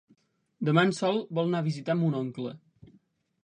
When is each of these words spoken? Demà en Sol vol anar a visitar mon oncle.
Demà 0.69 0.83
en 0.87 0.93
Sol 1.01 1.21
vol 1.39 1.51
anar 1.51 1.61
a 1.61 1.67
visitar 1.69 1.99
mon 2.01 2.19
oncle. 2.25 2.59